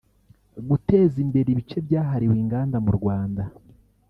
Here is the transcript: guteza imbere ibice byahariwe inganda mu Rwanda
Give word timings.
guteza 0.69 1.15
imbere 1.25 1.47
ibice 1.53 1.77
byahariwe 1.85 2.35
inganda 2.43 2.77
mu 2.85 2.91
Rwanda 2.97 3.43